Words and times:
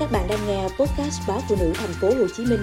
Các 0.00 0.08
bạn 0.12 0.26
đang 0.28 0.38
nghe 0.48 0.62
podcast 0.62 1.28
báo 1.28 1.38
phụ 1.48 1.56
nữ 1.60 1.72
thành 1.74 1.90
phố 2.00 2.08
Hồ 2.08 2.26
Chí 2.36 2.44
Minh 2.50 2.60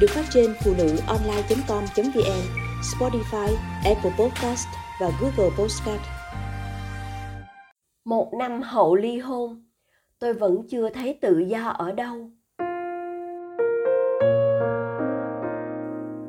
được 0.00 0.06
phát 0.10 0.24
trên 0.30 0.54
phụ 0.64 0.72
nữ 0.78 0.96
online.com.vn, 1.06 2.42
Spotify, 2.82 3.54
Apple 3.84 4.10
Podcast 4.18 4.66
và 5.00 5.10
Google 5.20 5.50
Podcast. 5.58 6.00
Một 8.04 8.32
năm 8.38 8.62
hậu 8.62 8.94
ly 8.94 9.18
hôn, 9.18 9.62
tôi 10.18 10.34
vẫn 10.34 10.62
chưa 10.68 10.90
thấy 10.90 11.18
tự 11.20 11.38
do 11.38 11.68
ở 11.68 11.92
đâu. 11.92 12.30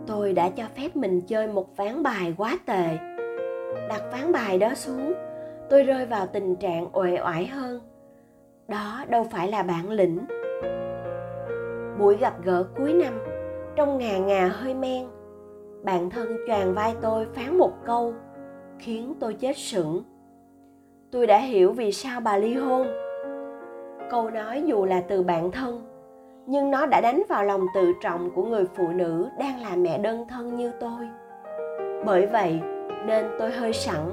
Tôi 0.08 0.34
đã 0.34 0.50
cho 0.50 0.64
phép 0.78 0.96
mình 0.96 1.22
chơi 1.22 1.48
một 1.48 1.78
ván 1.78 2.04
bài 2.04 2.34
quá 2.38 2.58
tệ. 2.66 2.98
Đặt 3.90 4.02
ván 4.12 4.32
bài 4.32 4.58
đó 4.58 4.74
xuống, 4.76 5.14
tôi 5.70 5.84
rơi 5.84 6.06
vào 6.06 6.28
tình 6.28 6.56
trạng 6.56 6.98
uể 6.98 7.18
oải 7.24 7.48
hơn. 7.48 7.82
Đó 8.68 9.06
đâu 9.10 9.28
phải 9.32 9.48
là 9.48 9.64
bản 9.64 9.90
lĩnh 9.90 10.26
buổi 12.00 12.18
gặp 12.18 12.34
gỡ 12.44 12.66
cuối 12.78 12.94
năm, 12.94 13.14
trong 13.76 13.98
ngà 13.98 14.18
ngà 14.18 14.48
hơi 14.48 14.74
men. 14.74 15.08
Bạn 15.84 16.10
thân 16.10 16.38
choàng 16.48 16.74
vai 16.74 16.96
tôi 17.02 17.28
phán 17.34 17.58
một 17.58 17.72
câu, 17.86 18.14
khiến 18.80 19.14
tôi 19.20 19.34
chết 19.34 19.58
sững. 19.58 20.04
Tôi 21.12 21.28
đã 21.28 21.38
hiểu 21.38 21.72
vì 21.72 21.92
sao 21.92 22.22
bà 22.22 22.38
ly 22.38 22.54
hôn. 22.54 22.88
Câu 24.10 24.30
nói 24.30 24.64
dù 24.66 24.86
là 24.86 25.02
từ 25.02 25.24
bạn 25.24 25.52
thân, 25.52 25.82
nhưng 26.46 26.72
nó 26.72 26.86
đã 26.86 27.02
đánh 27.02 27.24
vào 27.30 27.44
lòng 27.44 27.66
tự 27.76 27.94
trọng 28.02 28.32
của 28.36 28.44
người 28.44 28.66
phụ 28.76 28.88
nữ 28.88 29.28
đang 29.40 29.62
là 29.62 29.76
mẹ 29.76 29.98
đơn 29.98 30.26
thân 30.30 30.56
như 30.56 30.72
tôi. 30.80 31.08
Bởi 32.06 32.26
vậy, 32.26 32.60
nên 33.06 33.26
tôi 33.40 33.52
hơi 33.52 33.74
sẵn. 33.74 34.12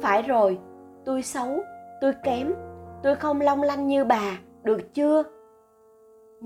Phải 0.00 0.22
rồi, 0.22 0.58
tôi 1.04 1.22
xấu, 1.22 1.48
tôi 2.00 2.12
kém, 2.24 2.54
tôi 3.02 3.16
không 3.16 3.40
long 3.40 3.62
lanh 3.62 3.86
như 3.86 4.04
bà, 4.04 4.38
được 4.62 4.94
chưa? 4.94 5.22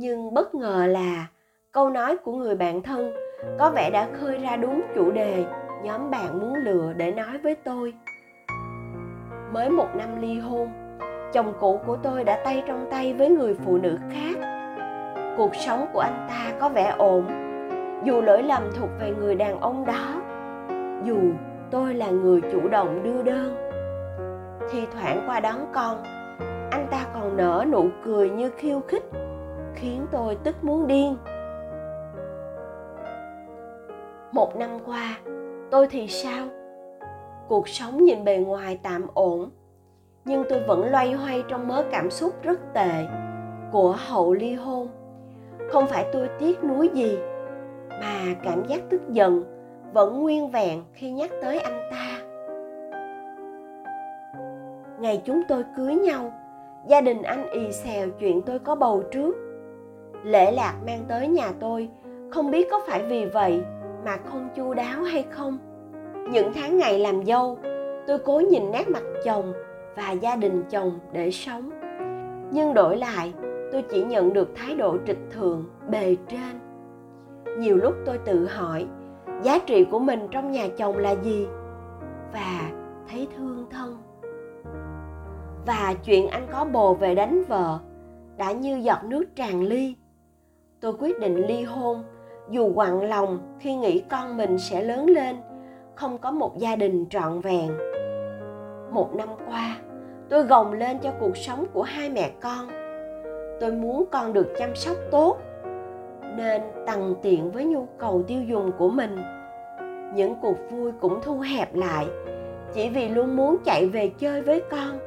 Nhưng 0.00 0.34
bất 0.34 0.54
ngờ 0.54 0.86
là 0.86 1.26
câu 1.72 1.90
nói 1.90 2.16
của 2.16 2.32
người 2.32 2.56
bạn 2.56 2.82
thân 2.82 3.12
có 3.58 3.70
vẻ 3.70 3.90
đã 3.90 4.08
khơi 4.12 4.38
ra 4.38 4.56
đúng 4.56 4.82
chủ 4.94 5.10
đề 5.10 5.44
nhóm 5.82 6.10
bạn 6.10 6.40
muốn 6.40 6.54
lừa 6.54 6.92
để 6.92 7.12
nói 7.12 7.38
với 7.38 7.54
tôi. 7.54 7.94
Mới 9.52 9.70
một 9.70 9.88
năm 9.94 10.20
ly 10.20 10.38
hôn, 10.38 10.68
chồng 11.32 11.52
cũ 11.60 11.80
của 11.86 11.96
tôi 11.96 12.24
đã 12.24 12.40
tay 12.44 12.62
trong 12.66 12.86
tay 12.90 13.14
với 13.14 13.28
người 13.28 13.54
phụ 13.64 13.78
nữ 13.78 13.98
khác. 14.10 14.38
Cuộc 15.36 15.54
sống 15.54 15.86
của 15.92 16.00
anh 16.00 16.26
ta 16.28 16.52
có 16.60 16.68
vẻ 16.68 16.94
ổn, 16.98 17.24
dù 18.04 18.20
lỗi 18.20 18.42
lầm 18.42 18.62
thuộc 18.74 18.90
về 19.00 19.14
người 19.18 19.34
đàn 19.34 19.60
ông 19.60 19.86
đó, 19.86 20.22
dù 21.04 21.18
tôi 21.70 21.94
là 21.94 22.10
người 22.10 22.40
chủ 22.52 22.68
động 22.68 23.02
đưa 23.02 23.22
đơn. 23.22 23.56
Thi 24.70 24.86
thoảng 24.92 25.24
qua 25.26 25.40
đón 25.40 25.66
con, 25.72 26.02
anh 26.70 26.86
ta 26.90 27.06
còn 27.14 27.36
nở 27.36 27.64
nụ 27.72 27.88
cười 28.04 28.30
như 28.30 28.50
khiêu 28.50 28.80
khích 28.80 29.04
khiến 29.80 30.06
tôi 30.10 30.36
tức 30.44 30.64
muốn 30.64 30.86
điên. 30.86 31.16
Một 34.32 34.56
năm 34.56 34.70
qua, 34.86 35.18
tôi 35.70 35.86
thì 35.90 36.08
sao? 36.08 36.46
Cuộc 37.48 37.68
sống 37.68 38.04
nhìn 38.04 38.24
bề 38.24 38.38
ngoài 38.38 38.78
tạm 38.82 39.06
ổn, 39.14 39.50
nhưng 40.24 40.44
tôi 40.48 40.60
vẫn 40.60 40.90
loay 40.90 41.12
hoay 41.12 41.44
trong 41.48 41.68
mớ 41.68 41.84
cảm 41.90 42.10
xúc 42.10 42.32
rất 42.42 42.60
tệ 42.74 43.06
của 43.72 43.96
hậu 43.98 44.32
ly 44.32 44.54
hôn. 44.54 44.88
Không 45.70 45.86
phải 45.86 46.06
tôi 46.12 46.28
tiếc 46.38 46.64
nuối 46.64 46.90
gì, 46.94 47.18
mà 47.88 48.34
cảm 48.44 48.64
giác 48.64 48.80
tức 48.90 49.00
giận 49.08 49.44
vẫn 49.92 50.22
nguyên 50.22 50.50
vẹn 50.50 50.84
khi 50.92 51.10
nhắc 51.10 51.30
tới 51.42 51.58
anh 51.58 51.88
ta. 51.90 52.20
Ngày 55.00 55.22
chúng 55.24 55.42
tôi 55.48 55.64
cưới 55.76 55.94
nhau, 55.94 56.32
gia 56.86 57.00
đình 57.00 57.22
anh 57.22 57.50
ì 57.50 57.72
xèo 57.72 58.08
chuyện 58.18 58.42
tôi 58.42 58.58
có 58.58 58.74
bầu 58.74 59.02
trước 59.10 59.47
lễ 60.24 60.52
lạc 60.52 60.74
mang 60.86 61.04
tới 61.08 61.28
nhà 61.28 61.52
tôi. 61.60 61.88
Không 62.30 62.50
biết 62.50 62.68
có 62.70 62.80
phải 62.86 63.02
vì 63.08 63.26
vậy 63.26 63.62
mà 64.04 64.16
không 64.24 64.48
chu 64.56 64.74
đáo 64.74 65.02
hay 65.02 65.24
không. 65.30 65.58
Những 66.30 66.52
tháng 66.54 66.78
ngày 66.78 66.98
làm 66.98 67.24
dâu, 67.24 67.58
tôi 68.06 68.18
cố 68.18 68.40
nhìn 68.50 68.70
nét 68.70 68.88
mặt 68.88 69.02
chồng 69.24 69.52
và 69.96 70.12
gia 70.12 70.36
đình 70.36 70.64
chồng 70.70 70.98
để 71.12 71.30
sống. 71.30 71.70
Nhưng 72.52 72.74
đổi 72.74 72.96
lại, 72.96 73.32
tôi 73.72 73.82
chỉ 73.82 74.04
nhận 74.04 74.32
được 74.32 74.48
thái 74.54 74.74
độ 74.74 74.96
trịch 75.06 75.18
thượng, 75.30 75.64
bề 75.90 76.16
trên. 76.28 76.60
Nhiều 77.58 77.76
lúc 77.76 77.94
tôi 78.06 78.18
tự 78.18 78.46
hỏi, 78.46 78.86
giá 79.42 79.58
trị 79.66 79.84
của 79.84 79.98
mình 79.98 80.28
trong 80.30 80.50
nhà 80.50 80.68
chồng 80.76 80.98
là 80.98 81.10
gì? 81.10 81.46
Và 82.32 82.70
thấy 83.10 83.28
thương 83.36 83.66
thân. 83.70 83.96
Và 85.66 85.94
chuyện 86.04 86.28
anh 86.28 86.46
có 86.52 86.64
bồ 86.64 86.94
về 86.94 87.14
đánh 87.14 87.42
vợ 87.48 87.78
đã 88.36 88.52
như 88.52 88.76
giọt 88.76 89.04
nước 89.04 89.24
tràn 89.36 89.62
ly 89.62 89.94
tôi 90.80 90.92
quyết 90.98 91.20
định 91.20 91.46
ly 91.46 91.62
hôn, 91.62 92.02
dù 92.50 92.72
quặn 92.74 93.00
lòng 93.00 93.56
khi 93.60 93.74
nghĩ 93.74 94.02
con 94.10 94.36
mình 94.36 94.58
sẽ 94.58 94.82
lớn 94.82 95.06
lên, 95.06 95.36
không 95.94 96.18
có 96.18 96.30
một 96.30 96.58
gia 96.58 96.76
đình 96.76 97.06
trọn 97.10 97.40
vẹn. 97.40 97.78
Một 98.90 99.14
năm 99.14 99.28
qua, 99.46 99.76
tôi 100.28 100.42
gồng 100.42 100.72
lên 100.72 100.98
cho 100.98 101.12
cuộc 101.20 101.36
sống 101.36 101.66
của 101.72 101.82
hai 101.82 102.10
mẹ 102.10 102.30
con. 102.40 102.68
Tôi 103.60 103.72
muốn 103.72 104.04
con 104.12 104.32
được 104.32 104.52
chăm 104.58 104.74
sóc 104.74 104.96
tốt, 105.10 105.38
nên 106.36 106.62
tằn 106.86 107.14
tiện 107.22 107.50
với 107.50 107.64
nhu 107.64 107.86
cầu 107.98 108.22
tiêu 108.26 108.42
dùng 108.42 108.72
của 108.78 108.88
mình. 108.88 109.16
Những 110.14 110.34
cuộc 110.42 110.56
vui 110.70 110.92
cũng 111.00 111.20
thu 111.22 111.38
hẹp 111.38 111.74
lại, 111.74 112.06
chỉ 112.74 112.88
vì 112.88 113.08
luôn 113.08 113.36
muốn 113.36 113.56
chạy 113.64 113.86
về 113.86 114.08
chơi 114.18 114.42
với 114.42 114.62
con, 114.70 114.98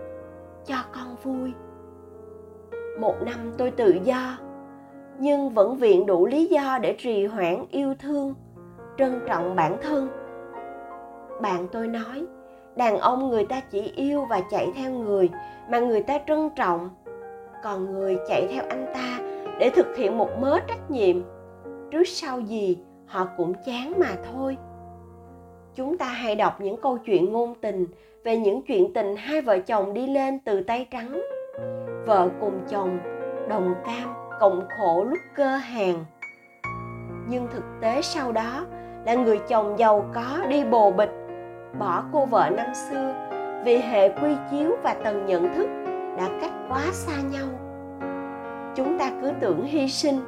cho 0.66 0.76
con 0.92 1.16
vui. 1.24 1.54
Một 3.00 3.16
năm 3.26 3.54
tôi 3.58 3.72
tự 3.72 3.98
do 4.04 4.38
nhưng 5.20 5.50
vẫn 5.50 5.76
viện 5.76 6.06
đủ 6.06 6.26
lý 6.26 6.46
do 6.46 6.80
để 6.82 6.96
trì 6.98 7.26
hoãn 7.26 7.66
yêu 7.72 7.94
thương, 8.00 8.34
trân 8.98 9.20
trọng 9.28 9.56
bản 9.56 9.78
thân. 9.82 10.10
Bạn 11.42 11.68
tôi 11.72 11.88
nói, 11.88 12.26
đàn 12.76 12.98
ông 12.98 13.30
người 13.30 13.46
ta 13.46 13.62
chỉ 13.72 13.94
yêu 13.96 14.26
và 14.30 14.42
chạy 14.52 14.72
theo 14.76 14.92
người 14.92 15.30
mà 15.70 15.80
người 15.80 16.02
ta 16.02 16.20
trân 16.28 16.50
trọng, 16.56 16.90
còn 17.64 17.94
người 17.94 18.18
chạy 18.28 18.48
theo 18.52 18.64
anh 18.70 18.86
ta 18.94 19.20
để 19.60 19.70
thực 19.70 19.96
hiện 19.98 20.18
một 20.18 20.30
mớ 20.40 20.60
trách 20.68 20.92
nhiệm. 20.92 21.16
Trước 21.92 22.08
sau 22.08 22.40
gì, 22.40 22.78
họ 23.06 23.28
cũng 23.38 23.54
chán 23.66 23.94
mà 23.98 24.16
thôi. 24.32 24.58
Chúng 25.76 25.98
ta 25.98 26.06
hay 26.06 26.36
đọc 26.36 26.62
những 26.62 26.82
câu 26.82 26.98
chuyện 26.98 27.32
ngôn 27.32 27.56
tình 27.62 27.86
về 28.24 28.38
những 28.38 28.62
chuyện 28.62 28.94
tình 28.94 29.16
hai 29.16 29.42
vợ 29.42 29.60
chồng 29.60 29.94
đi 29.94 30.08
lên 30.08 30.40
từ 30.40 30.64
tay 30.64 30.88
trắng. 30.92 31.22
Vợ 32.06 32.30
cùng 32.40 32.60
chồng 32.70 33.00
đồng 33.50 33.74
cam 33.86 34.21
cộng 34.42 34.68
khổ 34.78 35.06
lúc 35.10 35.20
cơ 35.36 35.56
hàng. 35.56 36.06
Nhưng 37.28 37.48
thực 37.54 37.64
tế 37.82 38.02
sau 38.02 38.32
đó 38.32 38.66
là 39.06 39.14
người 39.14 39.40
chồng 39.48 39.80
giàu 39.80 40.06
có 40.14 40.38
đi 40.50 40.64
bồ 40.64 40.92
bịch, 40.92 41.12
bỏ 41.80 42.04
cô 42.14 42.26
vợ 42.26 42.50
năm 42.50 42.66
xưa 42.74 43.14
vì 43.66 43.78
hệ 43.78 44.10
quy 44.10 44.36
chiếu 44.52 44.72
và 44.84 44.94
tầng 44.94 45.26
nhận 45.26 45.54
thức 45.54 45.68
đã 46.18 46.30
cách 46.42 46.52
quá 46.70 46.82
xa 46.92 47.14
nhau. 47.32 47.48
Chúng 48.76 49.00
ta 49.00 49.12
cứ 49.22 49.32
tưởng 49.40 49.66
hy 49.66 49.88
sinh, 49.88 50.20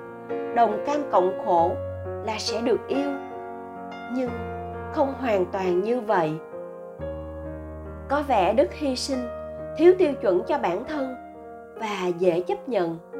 đồng 0.56 0.84
cam 0.85 0.97
cộng 1.12 1.31
khổ 1.45 1.72
là 2.25 2.34
sẽ 2.38 2.62
được 2.62 2.88
yêu, 2.88 3.12
nhưng 4.16 4.30
không 4.91 5.13
hoàn 5.19 5.45
toàn 5.45 5.81
như 5.81 6.01
vậy. 6.01 6.31
Có 8.09 8.24
vẻ 8.28 8.53
đức 8.53 8.74
hy 8.74 8.95
sinh, 8.95 9.19
thiếu 9.78 9.94
tiêu 10.00 10.13
chuẩn 10.22 10.44
cho 10.47 10.57
bản 10.57 10.84
thân 10.85 11.16
và 11.75 12.07
dễ 12.19 12.41
chấp 12.41 12.69
nhận 12.69 13.12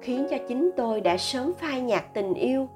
khiến 0.00 0.26
cho 0.30 0.36
chính 0.48 0.70
tôi 0.76 1.00
đã 1.00 1.16
sớm 1.16 1.52
phai 1.58 1.80
nhạt 1.80 2.04
tình 2.14 2.34
yêu 2.34 2.68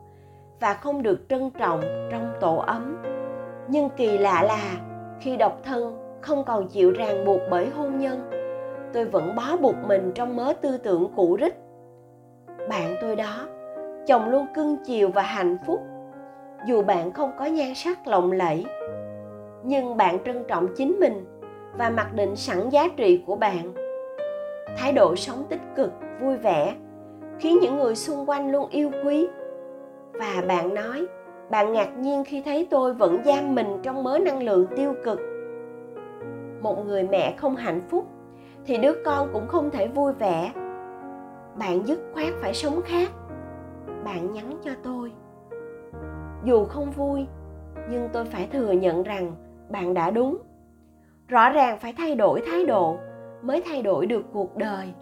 và 0.60 0.74
không 0.74 1.02
được 1.02 1.28
trân 1.28 1.50
trọng 1.50 1.80
trong 2.10 2.32
tổ 2.40 2.56
ấm. 2.56 3.02
Nhưng 3.68 3.88
kỳ 3.96 4.18
lạ 4.18 4.42
là, 4.42 4.76
khi 5.20 5.36
độc 5.36 5.60
thân 5.64 5.96
không 6.20 6.44
còn 6.44 6.68
chịu 6.68 6.90
ràng 6.90 7.24
buộc 7.24 7.40
bởi 7.50 7.66
hôn 7.66 7.98
nhân, 7.98 8.30
tôi 8.92 9.04
vẫn 9.04 9.34
bó 9.36 9.56
buộc 9.56 9.74
mình 9.86 10.12
trong 10.14 10.36
mớ 10.36 10.52
tư 10.60 10.78
tưởng 10.78 11.12
cũ 11.16 11.36
rích. 11.40 11.56
Bạn 12.68 12.94
tôi 13.00 13.16
đó, 13.16 13.46
chồng 14.06 14.28
luôn 14.28 14.46
cưng 14.54 14.76
chiều 14.84 15.08
và 15.08 15.22
hạnh 15.22 15.58
phúc. 15.66 15.80
Dù 16.66 16.82
bạn 16.82 17.12
không 17.12 17.30
có 17.38 17.44
nhan 17.44 17.74
sắc 17.74 18.06
lộng 18.06 18.32
lẫy, 18.32 18.66
nhưng 19.64 19.96
bạn 19.96 20.18
trân 20.24 20.44
trọng 20.48 20.68
chính 20.76 20.96
mình 21.00 21.24
và 21.78 21.90
mặc 21.90 22.14
định 22.14 22.36
sẵn 22.36 22.68
giá 22.68 22.88
trị 22.96 23.22
của 23.26 23.36
bạn. 23.36 23.74
Thái 24.76 24.92
độ 24.92 25.16
sống 25.16 25.44
tích 25.48 25.60
cực, 25.76 25.90
vui 26.20 26.36
vẻ 26.36 26.74
khiến 27.38 27.58
những 27.62 27.78
người 27.78 27.94
xung 27.94 28.28
quanh 28.28 28.50
luôn 28.52 28.68
yêu 28.70 28.90
quý. 29.04 29.28
Và 30.12 30.42
bạn 30.48 30.74
nói, 30.74 31.06
bạn 31.50 31.72
ngạc 31.72 31.98
nhiên 31.98 32.24
khi 32.24 32.42
thấy 32.42 32.66
tôi 32.70 32.94
vẫn 32.94 33.18
giam 33.24 33.54
mình 33.54 33.80
trong 33.82 34.02
mớ 34.02 34.18
năng 34.18 34.42
lượng 34.42 34.66
tiêu 34.76 34.94
cực. 35.04 35.20
Một 36.62 36.86
người 36.86 37.02
mẹ 37.02 37.34
không 37.36 37.56
hạnh 37.56 37.82
phúc 37.88 38.06
thì 38.66 38.76
đứa 38.76 38.92
con 39.04 39.28
cũng 39.32 39.48
không 39.48 39.70
thể 39.70 39.88
vui 39.88 40.12
vẻ. 40.12 40.52
Bạn 41.58 41.86
dứt 41.86 42.00
khoát 42.14 42.32
phải 42.40 42.54
sống 42.54 42.80
khác. 42.84 43.08
Bạn 44.04 44.32
nhắn 44.32 44.58
cho 44.64 44.70
tôi. 44.82 45.12
Dù 46.44 46.64
không 46.64 46.90
vui, 46.90 47.26
nhưng 47.90 48.08
tôi 48.12 48.24
phải 48.24 48.48
thừa 48.52 48.72
nhận 48.72 49.02
rằng 49.02 49.32
bạn 49.68 49.94
đã 49.94 50.10
đúng. 50.10 50.38
Rõ 51.28 51.50
ràng 51.50 51.78
phải 51.78 51.94
thay 51.98 52.14
đổi 52.14 52.42
thái 52.46 52.64
độ 52.64 52.96
mới 53.42 53.62
thay 53.66 53.82
đổi 53.82 54.06
được 54.06 54.24
cuộc 54.32 54.56
đời 54.56 54.94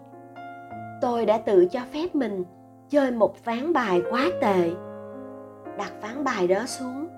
tôi 1.02 1.26
đã 1.26 1.38
tự 1.38 1.66
cho 1.66 1.80
phép 1.92 2.14
mình 2.14 2.44
chơi 2.88 3.10
một 3.10 3.44
ván 3.44 3.72
bài 3.72 4.02
quá 4.10 4.30
tệ. 4.40 4.70
Đặt 5.78 5.92
ván 6.02 6.24
bài 6.24 6.46
đó 6.46 6.64
xuống, 6.66 7.08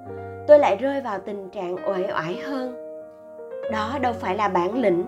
tôi 0.48 0.58
lại 0.58 0.76
rơi 0.76 1.00
vào 1.00 1.18
tình 1.18 1.50
trạng 1.50 1.76
uể 1.76 2.12
oải 2.12 2.40
hơn. 2.44 2.74
Đó 3.72 3.98
đâu 4.02 4.12
phải 4.12 4.36
là 4.36 4.48
bản 4.48 4.74
lĩnh. 4.74 5.04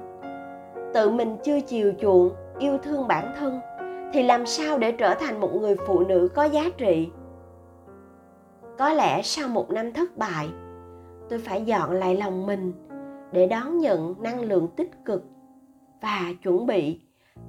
Tự 0.94 1.10
mình 1.10 1.36
chưa 1.44 1.60
chiều 1.60 1.92
chuộng, 2.00 2.30
yêu 2.58 2.78
thương 2.82 3.08
bản 3.08 3.34
thân, 3.38 3.60
thì 4.12 4.22
làm 4.22 4.46
sao 4.46 4.78
để 4.78 4.92
trở 4.92 5.14
thành 5.14 5.40
một 5.40 5.50
người 5.60 5.76
phụ 5.86 6.00
nữ 6.00 6.28
có 6.34 6.44
giá 6.44 6.64
trị? 6.76 7.08
Có 8.78 8.92
lẽ 8.92 9.22
sau 9.22 9.48
một 9.48 9.70
năm 9.70 9.92
thất 9.92 10.16
bại, 10.16 10.48
tôi 11.28 11.38
phải 11.38 11.62
dọn 11.62 11.90
lại 11.90 12.16
lòng 12.16 12.46
mình 12.46 12.72
để 13.32 13.46
đón 13.46 13.78
nhận 13.78 14.14
năng 14.22 14.40
lượng 14.40 14.68
tích 14.76 15.04
cực 15.04 15.24
và 16.00 16.20
chuẩn 16.42 16.66
bị 16.66 17.00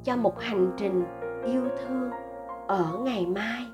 cho 0.03 0.15
một 0.15 0.39
hành 0.39 0.71
trình 0.77 1.03
yêu 1.45 1.69
thương 1.79 2.11
ở 2.67 2.97
ngày 3.05 3.25
mai. 3.25 3.65